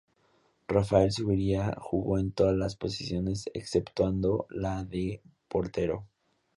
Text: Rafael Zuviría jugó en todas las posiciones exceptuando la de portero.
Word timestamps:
Rafael 0.67 1.11
Zuviría 1.11 1.75
jugó 1.79 2.17
en 2.17 2.31
todas 2.31 2.57
las 2.57 2.75
posiciones 2.75 3.45
exceptuando 3.53 4.47
la 4.49 4.83
de 4.83 5.21
portero. 5.47 6.07